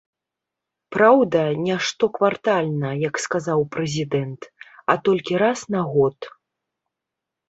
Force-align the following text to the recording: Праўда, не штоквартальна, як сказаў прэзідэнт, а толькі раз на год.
Праўда, 0.95 1.41
не 1.65 1.73
штоквартальна, 1.87 2.89
як 3.09 3.15
сказаў 3.25 3.59
прэзідэнт, 3.75 4.41
а 4.95 4.97
толькі 5.11 5.33
раз 5.45 5.59
на 5.77 5.81
год. 5.91 6.17